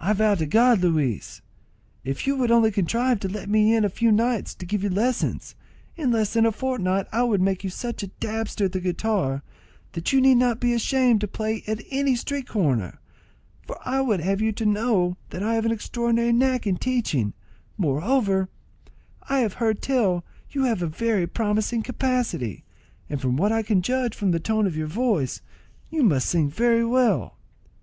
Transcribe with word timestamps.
"I 0.00 0.14
vow 0.14 0.34
to 0.36 0.46
God, 0.46 0.80
Luis, 0.80 1.42
if 2.04 2.26
you 2.26 2.36
would 2.36 2.50
only 2.50 2.70
contrive 2.72 3.20
to 3.20 3.28
let 3.28 3.50
me 3.50 3.74
in 3.76 3.84
a 3.84 3.90
few 3.90 4.10
nights 4.10 4.54
to 4.54 4.64
give 4.64 4.82
you 4.82 4.88
lessons, 4.88 5.54
in 5.94 6.10
less 6.10 6.32
than 6.32 6.46
a 6.46 6.52
fortnight 6.52 7.06
I 7.12 7.24
would 7.24 7.42
make 7.42 7.62
you 7.62 7.68
such 7.68 8.02
a 8.02 8.06
dabster 8.06 8.64
at 8.64 8.72
the 8.72 8.80
guitar, 8.80 9.42
that 9.92 10.10
you 10.10 10.22
need 10.22 10.36
not 10.36 10.58
be 10.58 10.72
ashamed 10.72 11.20
to 11.20 11.28
play 11.28 11.62
at 11.66 11.82
any 11.90 12.16
street 12.16 12.48
corner; 12.48 12.98
for 13.66 13.78
I 13.86 14.00
would 14.00 14.20
have 14.20 14.40
you 14.40 14.52
to 14.52 14.64
know 14.64 15.18
that 15.28 15.42
I 15.42 15.54
have 15.56 15.66
an 15.66 15.70
extraordinary 15.72 16.32
knack 16.32 16.66
in 16.66 16.78
teaching; 16.78 17.34
moreover, 17.76 18.48
I 19.28 19.40
have 19.40 19.52
heard 19.60 19.82
tell 19.82 20.20
that 20.20 20.54
you 20.54 20.62
have 20.64 20.80
a 20.80 20.86
very 20.86 21.26
promising 21.26 21.82
capacity, 21.82 22.64
and 23.10 23.20
from 23.20 23.36
what 23.36 23.52
I 23.52 23.62
can 23.62 23.82
judge 23.82 24.14
from 24.16 24.30
the 24.30 24.40
tone 24.40 24.66
of 24.66 24.78
your 24.78 24.86
voice, 24.86 25.42
you 25.90 26.02
must 26.02 26.30
sing 26.30 26.48
very 26.48 26.86
well." 26.86 27.36